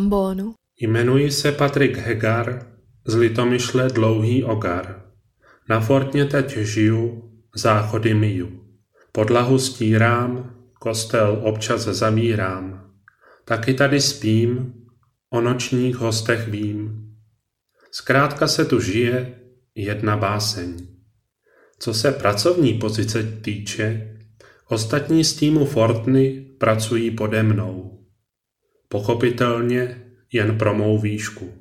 [0.00, 0.54] ambonu.
[0.80, 2.66] Jmenuji se Patrik Hegar,
[3.06, 5.02] z Litomyšle Dlouhý Ogar.
[5.68, 8.60] Na Fortně teď žiju, záchody miju.
[9.12, 12.90] Podlahu stírám, kostel občas zavírám.
[13.44, 14.74] Taky tady spím,
[15.30, 17.06] o nočních hostech vím.
[17.92, 19.34] Zkrátka se tu žije
[19.74, 20.76] jedna báseň.
[21.78, 24.16] Co se pracovní pozice týče,
[24.68, 27.99] ostatní z týmu Fortny pracují pode mnou.
[28.92, 31.54] Pochopitelně jen pro mou výšku.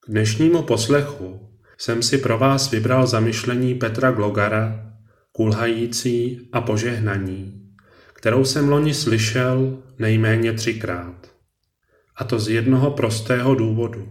[0.00, 4.92] K dnešnímu poslechu jsem si pro vás vybral zamyšlení Petra Glogara,
[5.32, 7.70] kulhající a požehnaní,
[8.12, 11.30] kterou jsem loni slyšel nejméně třikrát.
[12.16, 14.08] A to z jednoho prostého důvodu.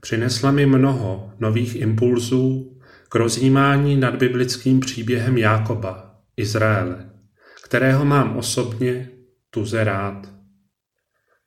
[0.00, 7.10] Přinesla mi mnoho nových impulzů k rozjímání nad biblickým příběhem Jákoba, Izraele,
[7.64, 9.10] kterého mám osobně
[9.50, 10.31] tuze rád.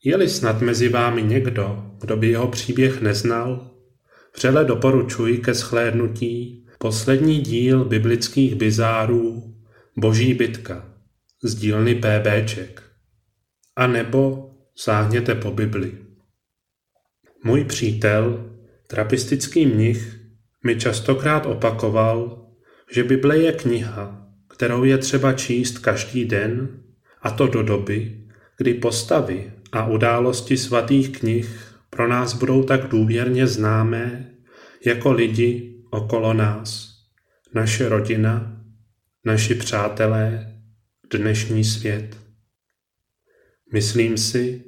[0.06, 3.72] Je-li snad mezi vámi někdo, kdo by jeho příběh neznal,
[4.36, 9.56] vřele doporučuji ke shlédnutí poslední díl biblických bizárů
[9.98, 10.94] Boží bitka
[11.44, 12.84] z dílny PBček.
[13.76, 15.98] A nebo sáhněte po Bibli.
[17.44, 18.50] Můj přítel,
[18.88, 20.20] trapistický mnich,
[20.64, 22.48] mi častokrát opakoval,
[22.92, 26.80] že Bible je kniha, kterou je třeba číst každý den,
[27.22, 33.48] a to do doby, kdy postavy a události svatých knih pro nás budou tak důvěrně
[33.48, 34.32] známé
[34.86, 36.90] jako lidi okolo nás,
[37.54, 38.62] naše rodina,
[39.26, 40.54] naši přátelé,
[41.14, 42.18] dnešní svět.
[43.74, 44.64] Myslím si,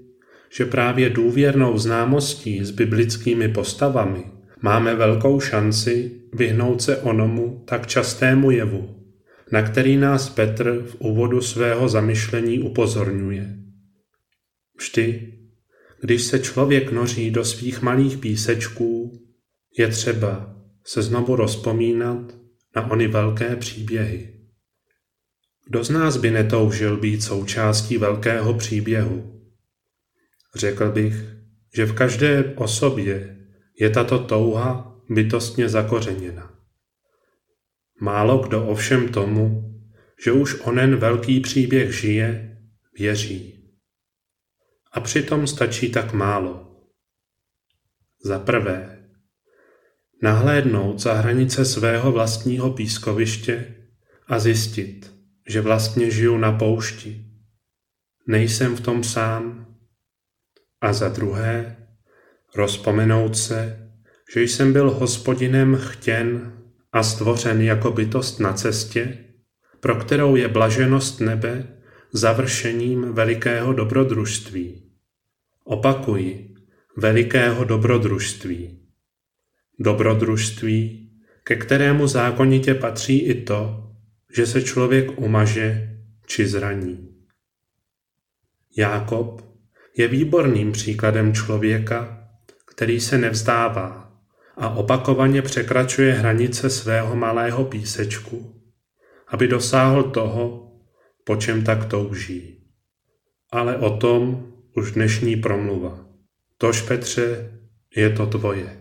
[0.58, 4.24] že právě důvěrnou známostí s biblickými postavami
[4.62, 8.96] máme velkou šanci vyhnout se onomu tak častému jevu,
[9.52, 13.67] na který nás Petr v úvodu svého zamyšlení upozorňuje.
[14.78, 15.34] Vždy,
[16.02, 19.22] když se člověk noří do svých malých písečků,
[19.78, 20.56] je třeba
[20.86, 22.36] se znovu rozpomínat
[22.76, 24.34] na ony velké příběhy.
[25.68, 29.42] Kdo z nás by netoužil být součástí velkého příběhu?
[30.56, 31.14] Řekl bych,
[31.76, 33.38] že v každé osobě
[33.80, 36.54] je tato touha bytostně zakořeněna.
[38.02, 39.64] Málo kdo ovšem tomu,
[40.24, 42.58] že už onen velký příběh žije,
[42.98, 43.57] věří.
[44.92, 46.68] A přitom stačí tak málo.
[48.24, 49.06] Za prvé,
[50.22, 53.76] nahlédnout za hranice svého vlastního pískoviště
[54.28, 55.14] a zjistit,
[55.48, 57.26] že vlastně žiju na poušti.
[58.28, 59.68] Nejsem v tom sám.
[60.82, 61.78] A za druhé,
[62.56, 63.90] rozpomenout se,
[64.34, 66.54] že jsem byl hospodinem chtěn
[66.92, 69.18] a stvořen jako bytost na cestě,
[69.80, 71.77] pro kterou je blaženost nebe
[72.12, 74.84] završením velikého dobrodružství.
[75.64, 76.56] Opakuji,
[76.98, 78.80] velikého dobrodružství.
[79.80, 81.10] Dobrodružství,
[81.44, 83.92] ke kterému zákonitě patří i to,
[84.36, 87.10] že se člověk umaže či zraní.
[88.78, 89.42] Jákob
[89.98, 92.30] je výborným příkladem člověka,
[92.66, 94.14] který se nevzdává
[94.58, 98.62] a opakovaně překračuje hranice svého malého písečku,
[99.28, 100.67] aby dosáhl toho,
[101.28, 102.64] po čem tak touží.
[103.52, 106.00] Ale o tom už dnešní promluva.
[106.58, 107.52] Tož Petře,
[107.96, 108.78] je to tvoje.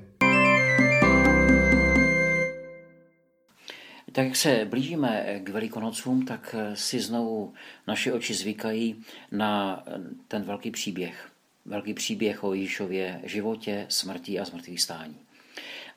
[4.12, 7.54] Tak jak se blížíme k Velikonocům, tak si znovu
[7.86, 9.02] naše oči zvykají
[9.32, 9.84] na
[10.28, 11.28] ten velký příběh.
[11.64, 15.25] Velký příběh o Ježíšově životě, smrti a zmrtvých stání.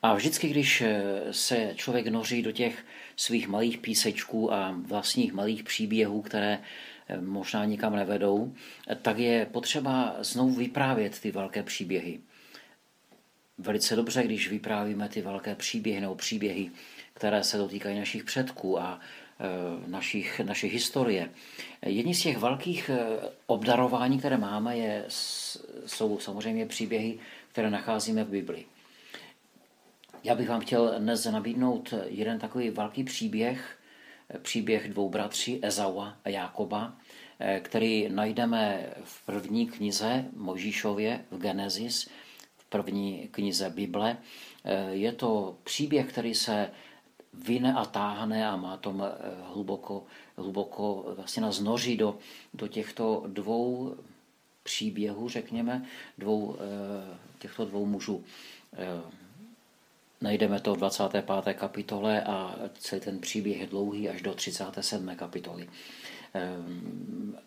[0.02, 0.84] A vždycky, když
[1.32, 2.86] se člověk noří do těch
[3.16, 6.60] svých malých písečků a vlastních malých příběhů, které
[7.20, 8.54] možná nikam nevedou,
[9.02, 12.20] tak je potřeba znovu vyprávět ty velké příběhy.
[13.58, 16.72] Velice dobře, když vyprávíme ty velké příběhy nebo příběhy,
[17.14, 21.30] které se dotýkají našich předků a e, našich, naší historie.
[21.86, 22.92] Jedním z těch velkých
[23.46, 25.06] obdarování, které máme, je,
[25.86, 27.20] jsou samozřejmě příběhy,
[27.52, 28.66] které nacházíme v Bibli.
[30.24, 33.80] Já bych vám chtěl dnes nabídnout jeden takový velký příběh,
[34.42, 36.98] příběh dvou bratří, Ezaua a Jákoba,
[37.40, 42.10] eh, který najdeme v první knize Možíšově v Genesis,
[42.58, 44.18] v první knize Bible.
[44.64, 46.72] Eh, je to příběh, který se
[47.34, 49.12] vyne a táhne a má tom eh,
[49.54, 50.06] hluboko,
[50.38, 52.18] hluboko vlastně nás noří do,
[52.54, 53.96] do těchto dvou
[54.64, 55.86] příběhů, řekněme,
[56.18, 56.58] dvou,
[57.40, 58.24] těchto dvou mužů.
[60.22, 61.54] Najdeme to v 25.
[61.54, 65.16] kapitole a celý ten příběh je dlouhý až do 37.
[65.16, 65.70] kapitoly.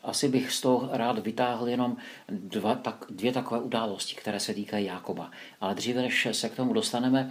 [0.03, 1.97] Asi bych z toho rád vytáhl jenom
[2.29, 5.31] dva, tak, dvě takové události, které se týkají Jákoba.
[5.61, 7.31] Ale dříve, než se k tomu dostaneme,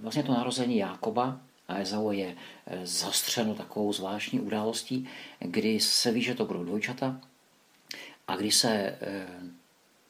[0.00, 2.36] vlastně to narození Jákoba a Ezau je
[2.82, 7.20] zastřeno takovou zvláštní událostí, kdy se ví, že to budou dvojčata
[8.28, 8.98] a když se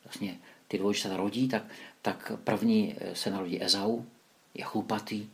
[0.05, 0.38] vlastně
[0.69, 1.62] ty dvojčata rodí, tak,
[2.02, 4.05] tak první se narodí Ezau,
[4.58, 5.28] je chlupatý,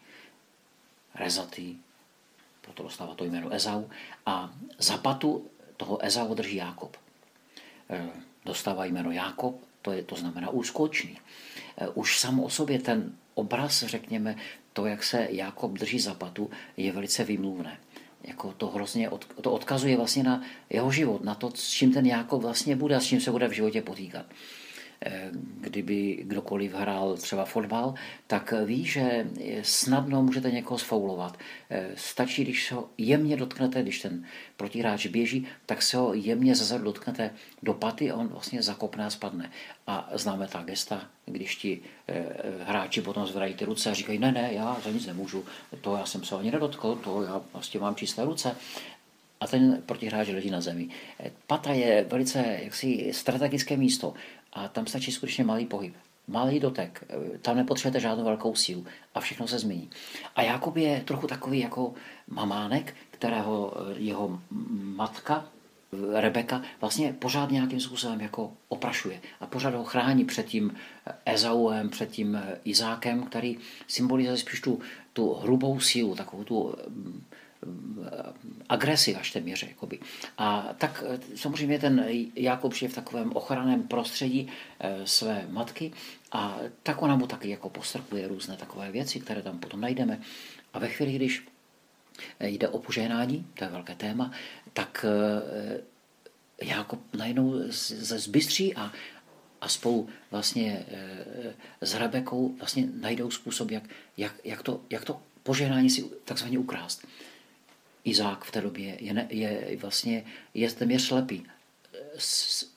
[1.15, 1.77] rezatý,
[2.61, 3.91] proto dostává to jméno Ezau,
[4.27, 5.47] a za patu
[5.77, 6.97] toho Ezau drží Jákob.
[7.91, 8.11] E,
[8.45, 11.19] dostává jméno Jákob, to, je, to znamená úskočný.
[11.77, 14.37] E, už sam o sobě ten obraz, řekněme,
[14.73, 17.79] to, jak se Jákob drží za patu, je velice vymluvné.
[18.25, 22.07] Jako to hrozně od, to odkazuje vlastně na jeho život, na to, s čím ten
[22.07, 24.27] Jákob vlastně bude a s čím se bude v životě potýkat.
[25.05, 27.95] Eh, kdyby kdokoliv hrál třeba fotbal,
[28.27, 29.27] tak ví, že
[29.63, 31.39] snadno můžete někoho sfoulovat.
[31.71, 34.25] Eh, stačí, když se ho jemně dotknete, když ten
[34.57, 37.31] protihráč běží, tak se ho jemně zezadu dotknete
[37.63, 39.51] do paty a on vlastně zakopne a spadne.
[39.87, 42.25] A známe ta gesta, když ti eh,
[42.65, 45.45] hráči potom zvedají ty ruce a říkají, ne, ne, já za nic nemůžu,
[45.81, 48.57] to já jsem se ani nedotkl, to já vlastně mám čisté ruce
[49.43, 50.89] a ten protihráč leží na zemi.
[51.47, 54.15] Pata je velice jaksi strategické místo
[54.53, 55.95] a tam stačí skutečně malý pohyb.
[56.29, 57.05] Malý dotek,
[57.43, 59.91] tam nepotřebujete žádnou velkou sílu a všechno se změní.
[60.37, 61.95] A Jakub je trochu takový jako
[62.29, 64.41] mamánek, kterého jeho
[64.73, 65.45] matka
[66.13, 70.75] Rebeka vlastně pořád nějakým způsobem jako oprašuje a pořád ho chrání před tím
[71.25, 73.59] Ezauem, před tím Izákem, který
[73.89, 74.81] symbolizuje spíš tu,
[75.13, 76.75] tu hrubou sílu, takovou tu
[78.69, 79.63] agresi až téměř.
[79.63, 79.99] Jakoby.
[80.39, 84.49] A tak eh, samozřejmě ten Jakub je v takovém ochranném prostředí
[84.81, 85.93] eh, své matky
[86.33, 90.21] a tak ona mu taky jako postrkuje různé takové věci, které tam potom najdeme.
[90.73, 91.47] A ve chvíli, když
[92.41, 94.31] jde o požehnání, to je velké téma,
[94.73, 95.81] tak eh,
[96.63, 98.93] Jakob najednou ze zbystří a,
[99.61, 100.87] a spolu vlastně
[101.81, 103.83] s Rebekou vlastně najdou způsob, jak,
[104.17, 107.07] jak, jak, to, jak to požehnání si takzvaně ukrást.
[108.05, 111.47] Izák v té době je, je vlastně je téměř slepý.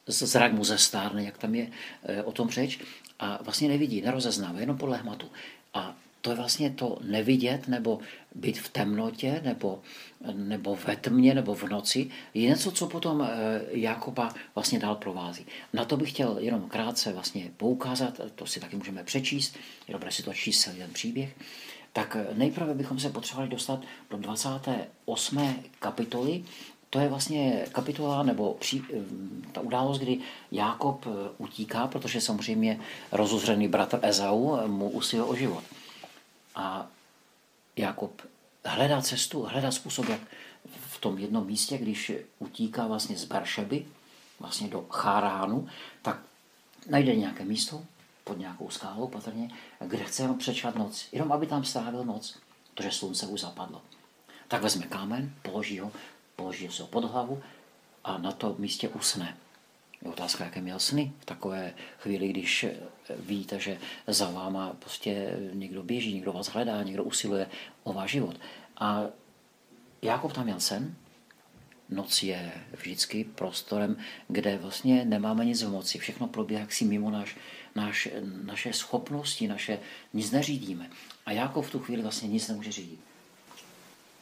[0.08, 1.68] Zrak mu zestárne, jak tam je
[2.04, 2.80] e, o tom řeč,
[3.20, 5.32] a vlastně nevidí, nerozeznává, jenom podle hmatu.
[5.74, 8.00] A to je vlastně to nevidět, nebo
[8.36, 9.82] být v temnotě, nebo,
[10.34, 15.46] nebo ve tmě, nebo v noci, je něco, co potom e, Jakoba vlastně dál provází.
[15.74, 19.58] Na to bych chtěl jenom krátce vlastně poukázat, to si taky můžeme přečíst,
[19.88, 21.36] je dobré si to číst celý ten příběh
[21.96, 25.64] tak nejprve bychom se potřebovali dostat do 28.
[25.80, 26.44] kapitoly.
[26.90, 28.82] To je vlastně kapitola nebo při,
[29.52, 30.20] ta událost, kdy
[30.52, 31.08] Jákob
[31.38, 32.80] utíká, protože samozřejmě
[33.12, 35.64] rozuzřený bratr Ezau mu usiluje o život.
[36.56, 36.88] A
[37.76, 38.22] Jákob
[38.66, 40.22] hledá cestu, hledá způsob, jak
[40.66, 43.86] v tom jednom místě, když utíká vlastně z Beršeby,
[44.40, 45.68] vlastně do Cháránu,
[46.02, 46.20] tak
[46.90, 47.84] najde nějaké místo,
[48.26, 49.50] pod nějakou skálou patrně,
[49.80, 52.38] kde chce jenom přečkat noc, jenom aby tam strávil noc,
[52.74, 53.82] protože slunce už zapadlo.
[54.48, 55.92] Tak vezme kámen, položí ho,
[56.36, 57.44] položí se ho pod hlavu
[58.04, 59.38] a na to místě usne.
[60.02, 62.66] Je otázka, jaké měl sny v takové chvíli, když
[63.20, 67.50] víte, že za váma prostě někdo běží, někdo vás hledá, někdo usiluje
[67.84, 68.36] o váš život.
[68.78, 69.04] A
[70.06, 70.96] Jakob tam měl sen,
[71.90, 76.00] noc je vždycky prostorem, kde vlastně nemáme nic v moci.
[76.00, 77.38] Všechno probíhá jaksi mimo náš,
[77.76, 78.10] náš,
[78.44, 79.80] naše schopnosti, naše,
[80.14, 80.90] nic neřídíme.
[81.26, 83.00] A jako v tu chvíli vlastně nic nemůže řídit.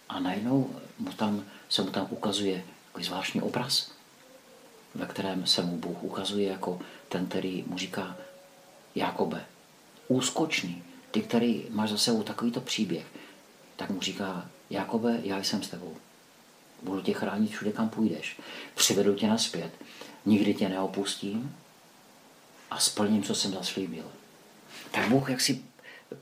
[0.09, 3.91] A najednou mu tam, se mu tam ukazuje takový zvláštní obraz,
[4.95, 6.79] ve kterém se mu Bůh ukazuje jako
[7.09, 8.17] ten, který mu říká
[8.95, 9.45] Jakobe,
[10.07, 13.05] úskočný, ty, který máš za sebou takovýto příběh,
[13.75, 15.97] tak mu říká, Jakobe, já jsem s tebou.
[16.83, 18.39] Budu tě chránit všude, kam půjdeš.
[18.75, 19.71] Přivedu tě naspět.
[20.25, 21.55] Nikdy tě neopustím
[22.71, 24.05] a splním, co jsem zaslíbil.
[24.91, 25.61] Tak Bůh jak si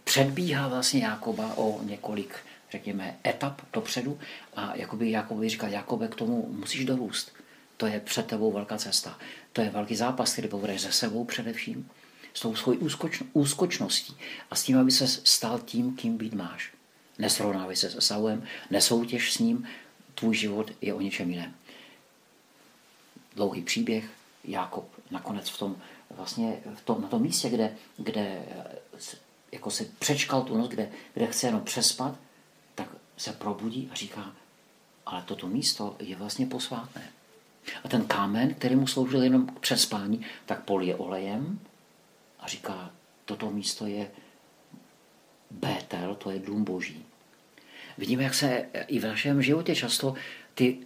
[0.03, 2.35] předbíhá vlastně Jakoba o několik,
[2.71, 4.19] řekněme, etap dopředu
[4.55, 7.31] a jakoby Jakobi říká, Jakobe, k tomu musíš dorůst.
[7.77, 9.17] To je před tebou velká cesta.
[9.53, 11.89] To je velký zápas, který povedeš se sebou především,
[12.33, 14.17] s tou svojí úskoč, úskočností
[14.51, 16.73] a s tím, aby se stal tím, kým být máš.
[17.19, 19.67] Nesrovnávej se s Saulem, nesoutěž s ním,
[20.15, 21.53] tvůj život je o něčem jiném.
[23.35, 24.09] Dlouhý příběh,
[24.43, 25.75] Jakob nakonec v tom,
[26.09, 28.45] vlastně v tom, na tom místě, kde, kde
[29.51, 32.15] jako se přečkal tu noc, kde, kde chce jenom přespat,
[32.75, 32.87] tak
[33.17, 34.35] se probudí a říká,
[35.05, 37.11] ale toto místo je vlastně posvátné.
[37.83, 41.59] A ten kámen, který mu sloužil jenom k přespání, tak polije olejem
[42.39, 42.91] a říká,
[43.25, 44.11] toto místo je
[45.51, 47.05] Bétel, to je dům boží.
[47.97, 50.15] Vidíme, jak se i v našem životě často
[50.53, 50.77] ty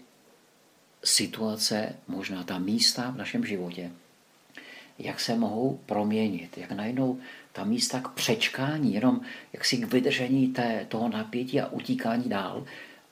[1.03, 3.91] situace, možná ta místa v našem životě,
[5.00, 7.19] jak se mohou proměnit, jak najednou
[7.51, 9.21] ta místa k přečkání, jenom
[9.53, 12.65] jaksi k vydržení té, toho napětí a utíkání dál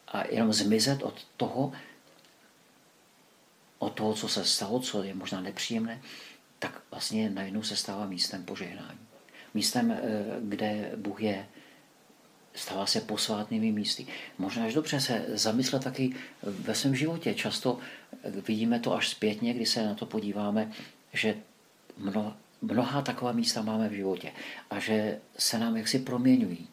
[0.07, 1.71] a jenom zmizet od toho,
[3.79, 6.01] od toho, co se stalo, co je možná nepříjemné,
[6.59, 8.99] tak vlastně najednou se stává místem požehnání.
[9.53, 9.99] Místem, eh,
[10.41, 11.47] kde Bůh je,
[12.55, 14.07] stává se posvátnými místy.
[14.37, 17.33] Možná až dobře se zamyslet taky ve svém životě.
[17.33, 17.79] Často
[18.47, 20.71] vidíme to až zpětně, kdy se na to podíváme,
[21.13, 21.35] že
[21.97, 24.31] mnoha, mnoha taková místa máme v životě
[24.69, 26.67] a že se nám jaksi proměňují.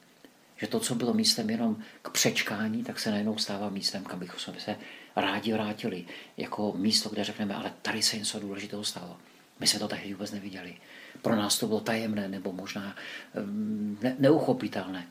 [0.56, 4.54] Že to, co bylo místem jenom k přečkání, tak se najednou stává místem, kam bychom
[4.58, 4.76] se
[5.16, 6.04] rádi vrátili.
[6.36, 9.16] Jako místo, kde řekneme, ale tady se něco důležitého stalo.
[9.60, 10.76] My jsme to tehdy vůbec neviděli.
[11.22, 12.96] Pro nás to bylo tajemné nebo možná
[13.34, 15.06] mm, ne, neuchopitelné.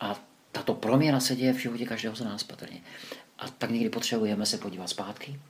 [0.00, 0.20] A
[0.52, 2.80] tato proměna se děje v životě každého z nás patrně.
[3.38, 5.40] A tak někdy potřebujeme se podívat zpátky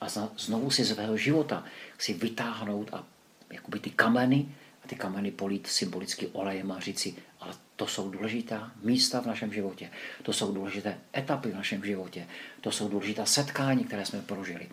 [0.00, 1.64] a znovu si z svého života
[1.98, 3.04] si vytáhnout a
[3.50, 4.48] jakoby ty kameny
[4.84, 9.52] a ty kameny polít symbolicky olejem a říci, ale to jsou důležitá místa v našem
[9.52, 9.90] životě,
[10.22, 12.26] to jsou důležité etapy v našem životě,
[12.60, 14.68] to jsou důležitá setkání, které jsme prožili.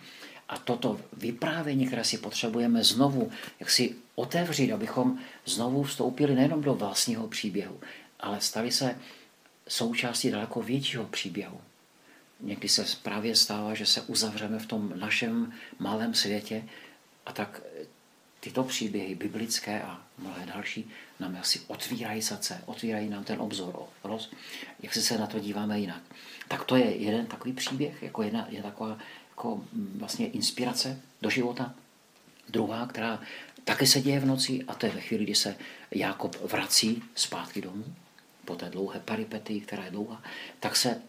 [0.49, 6.73] A toto vyprávění, které si potřebujeme znovu, jak si otevřít, abychom znovu vstoupili nejenom do
[6.73, 7.79] vlastního příběhu,
[8.23, 8.99] ale stali se
[9.67, 11.61] součástí daleko většího příběhu.
[12.39, 16.63] Někdy se právě stává, že se uzavřeme v tom našem malém světě
[17.25, 17.61] a tak
[18.39, 20.89] tyto příběhy biblické a mnohé další
[21.19, 24.31] nám asi otvírají srdce, otvírají nám ten obzor, roz,
[24.81, 26.01] jak se na to díváme jinak.
[26.47, 28.97] Tak to je jeden takový příběh, jako jedna, je taková
[29.29, 31.73] jako mm, vlastně inspirace do života.
[32.49, 33.21] Druhá, která
[33.63, 35.55] taky se děje v noci, a to je ve chvíli, kdy se
[35.91, 37.95] Jákob vrací zpátky domů,
[38.45, 40.23] po té dlouhé paripety, která je dlouhá,
[40.59, 41.01] tak se e,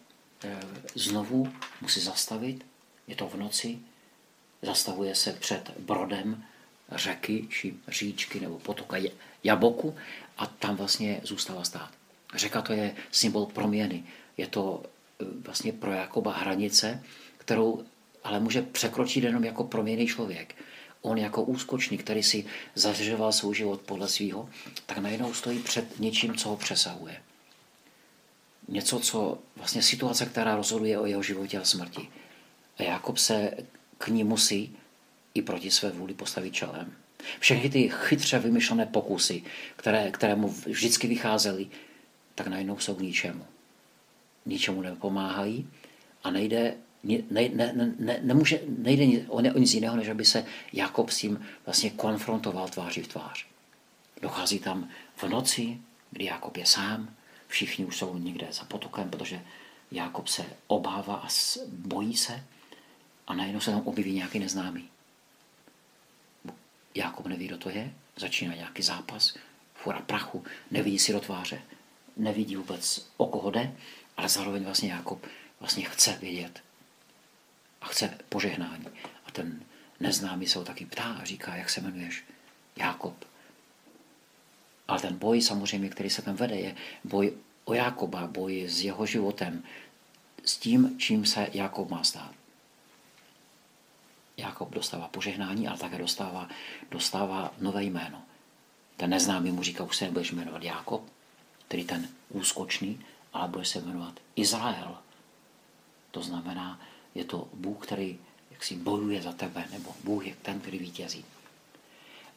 [0.95, 2.65] znovu musí zastavit,
[3.07, 3.79] je to v noci,
[4.61, 6.43] zastavuje se před brodem
[6.91, 8.97] řeky či říčky nebo potoka
[9.43, 9.95] Jaboku
[10.37, 11.91] a tam vlastně zůstává stát.
[12.35, 14.03] Řeka to je symbol proměny.
[14.37, 17.03] Je to e, vlastně pro Jakoba hranice,
[17.37, 17.85] kterou
[18.23, 20.55] ale může překročit jenom jako proměný člověk.
[21.05, 22.45] On jako úskočník, který si
[22.75, 24.49] zařizoval svůj život podle svého,
[24.85, 27.21] tak najednou stojí před něčím, co ho přesahuje.
[28.67, 32.09] Něco, co vlastně situace, která rozhoduje o jeho životě a smrti.
[32.77, 33.51] A Jakob se
[33.97, 34.77] k ní musí
[35.33, 36.93] i proti své vůli postavit čelem.
[37.39, 39.43] Všechny ty chytře vymyšlené pokusy,
[39.75, 41.67] které, které mu vždycky vycházely,
[42.35, 43.45] tak najednou jsou k ničemu.
[44.45, 45.69] Ničemu nepomáhají
[46.23, 50.25] a nejde, ne, ne, ne, ne, nemůže, nejde o, ne, o nic jiného, než aby
[50.25, 53.45] se Jakob s tím vlastně konfrontoval tváří v tvář.
[54.21, 55.81] Dochází tam v noci,
[56.11, 57.15] kdy Jakob je sám,
[57.47, 59.41] všichni už jsou někde za potokem, protože
[59.91, 61.27] Jakob se obává a
[61.67, 62.43] bojí se
[63.27, 64.89] a najednou se tam objeví nějaký neznámý.
[66.95, 69.37] Jakob neví, kdo to je, začíná nějaký zápas,
[69.73, 71.61] fura prachu, nevidí si do tváře,
[72.17, 73.75] nevidí vůbec, o koho jde,
[74.17, 75.27] ale zároveň vlastně Jakob
[75.59, 76.64] vlastně chce vědět
[77.85, 78.85] a chce požehnání.
[79.25, 79.61] A ten
[79.99, 82.23] neznámý se ho taky ptá a říká, jak se jmenuješ?
[82.75, 83.25] Jakob.
[84.87, 87.33] Ale ten boj samozřejmě, který se tam vede, je boj
[87.65, 89.63] o Jakoba, boj s jeho životem,
[90.45, 92.31] s tím, čím se Jakob má stát.
[94.37, 96.49] Jakob dostává požehnání, ale také dostává,
[96.91, 98.21] dostává nové jméno.
[98.97, 101.03] Ten neznámý mu říká, už se nebudeš jmenovat Jakob,
[101.67, 104.97] tedy ten úskočný, ale bude se jmenovat Izrael.
[106.11, 106.79] To znamená,
[107.15, 108.19] je to Bůh, který
[108.51, 111.25] jaksi bojuje za tebe, nebo Bůh je ten, který vítězí.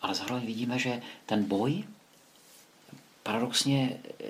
[0.01, 1.85] Ale zároveň vidíme, že ten boj
[3.23, 4.25] paradoxně eh,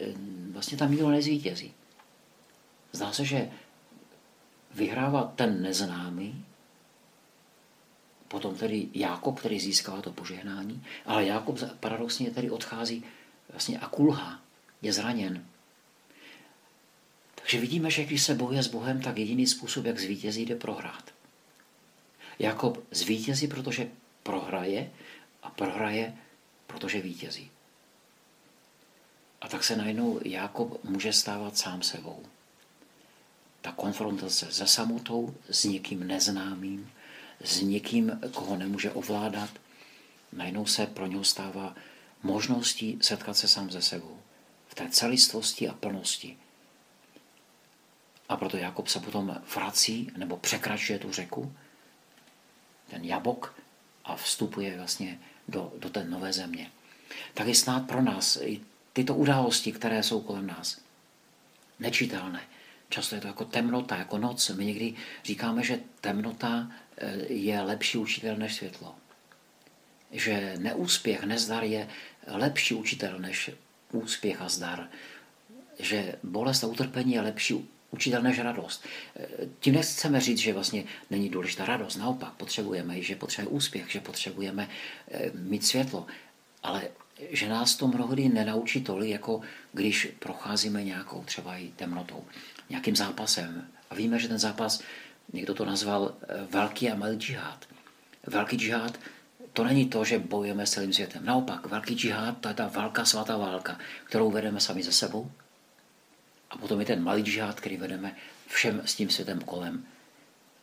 [0.53, 1.73] vlastně tam nikdo nezvítězí.
[2.93, 3.51] Zdá se, že
[4.75, 6.45] vyhrává ten neznámý,
[8.29, 13.05] potom tedy Jákob, který získává to požehnání, ale Jákob paradoxně tedy odchází
[13.51, 14.41] vlastně a kulhá,
[14.83, 15.45] je zraněn.
[17.49, 21.15] Takže vidíme, že když se bojuje s Bohem, tak jediný způsob, jak zvítězí, jde prohrát.
[22.39, 23.89] Jakob zvítězí, protože
[24.23, 24.91] prohraje
[25.43, 26.17] a prohraje,
[26.67, 27.51] protože vítězí.
[29.41, 32.23] A tak se najednou Jakob může stávat sám sebou.
[33.61, 36.91] Ta konfrontace se samotou, s někým neznámým,
[37.45, 39.51] s někým, koho nemůže ovládat,
[40.33, 41.75] najednou se pro něho stává
[42.23, 44.19] možností setkat se sám ze sebou.
[44.69, 46.37] V té celistvosti a plnosti.
[48.29, 51.53] A proto Jakob se potom vrací nebo překračuje tu řeku,
[52.91, 53.55] ten jabok,
[54.09, 55.19] a vstupuje vlastně
[55.49, 56.71] do, do té nové země.
[57.35, 58.61] Tak je snad pro nás i
[58.93, 60.81] tyto události, které jsou kolem nás,
[61.79, 62.43] nečitelné.
[62.89, 64.49] Často je to jako temnota, jako noc.
[64.49, 64.95] My někdy
[65.25, 66.71] říkáme, že temnota
[67.29, 68.95] je lepší učitel než světlo.
[70.11, 71.89] Že neúspěch, nezdar je
[72.27, 73.51] lepší učitel než
[73.93, 74.89] úspěch a zdar.
[75.79, 78.85] Že bolest a utrpení je lepší učitel než radost.
[79.61, 81.97] Tím nechceme říct, že vlastně není důležitá radost.
[81.97, 84.69] Naopak, potřebujeme, že potřebujeme úspěch, že potřebujeme
[85.11, 86.07] eh, mít světlo.
[86.63, 86.83] Ale
[87.31, 89.41] že nás to mnohdy nenaučí tolik, jako
[89.73, 92.25] když procházíme nějakou třeba i temnotou,
[92.71, 93.69] nějakým zápasem.
[93.91, 94.83] A víme, že ten zápas,
[95.33, 97.65] někdo to nazval eh, velký a malý džihad.
[98.27, 98.99] Velký džihad
[99.53, 101.25] to není to, že bojujeme s celým světem.
[101.25, 105.31] Naopak, velký džihad, to je ta válka, svatá válka, kterou vedeme sami ze sebou.
[106.51, 109.87] A potom je ten malý džihad, který vedeme všem s tím světem kolem.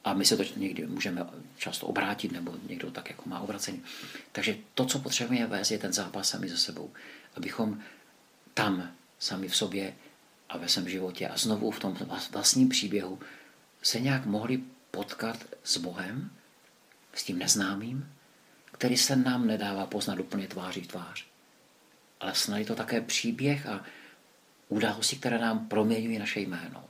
[0.04, 1.26] A my se to někdy můžeme
[1.58, 3.84] často obrátit, nebo někdo tak jako má obracení.
[4.32, 6.92] Takže to, co potřebujeme vést, je ten zápas sami ze sebou.
[7.36, 7.82] Abychom
[8.54, 9.94] tam, sami v sobě
[10.50, 11.98] a ve svém životě a znovu v tom
[12.32, 13.20] vlastním příběhu
[13.82, 16.32] se nějak mohli potkat s Bohem,
[17.14, 18.12] s tím neznámým,
[18.72, 21.26] který se nám nedává poznat úplně tváří v tvář.
[22.20, 23.86] Ale snad je to také příběh a
[24.70, 26.86] události, které nám proměňují naše jméno.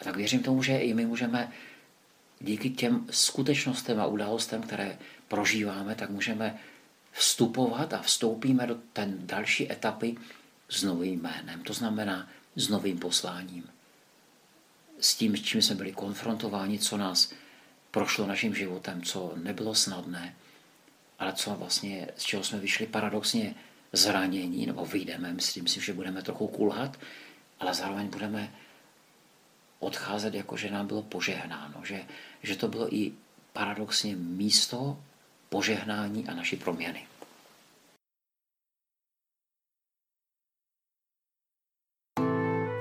[0.00, 1.52] A tak věřím tomu, že i my můžeme
[2.40, 6.58] díky těm skutečnostem a událostem, které prožíváme, tak můžeme
[7.12, 10.16] vstupovat a vstoupíme do ten další etapy
[10.68, 11.62] s novým jménem.
[11.62, 13.64] To znamená s novým posláním.
[15.00, 17.32] S tím, s čím jsme byli konfrontováni, co nás
[17.90, 20.34] prošlo naším životem, co nebylo snadné,
[21.18, 23.54] ale co vlastně, z čeho jsme vyšli paradoxně
[23.92, 26.96] zranění, nebo vyjdeme, myslím si, že budeme trochu kulhat,
[27.60, 28.52] ale zároveň budeme
[29.78, 32.04] odcházet, jako že nám bylo požehnáno, že,
[32.42, 33.12] že to bylo i
[33.52, 34.98] paradoxně místo
[35.48, 37.06] požehnání a naší proměny.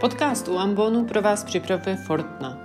[0.01, 2.57] Podcast u Ambonu pro vás připravuje Fortna.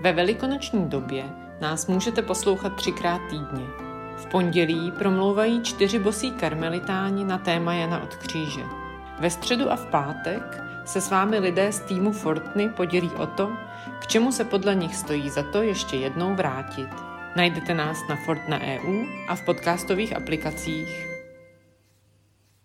[0.00, 1.24] Ve velikonoční době
[1.60, 3.89] nás můžete poslouchat třikrát týdně.
[4.20, 8.60] V pondělí promlouvají čtyři bosí karmelitáni na téma Jana od kříže.
[9.18, 13.52] Ve středu a v pátek se s vámi lidé z týmu Fortny podělí o to,
[14.00, 16.88] k čemu se podle nich stojí za to ještě jednou vrátit.
[17.36, 21.09] Najdete nás na Fortna EU a v podcastových aplikacích.